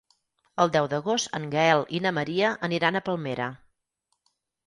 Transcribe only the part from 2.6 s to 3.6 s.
aniran a Palmera.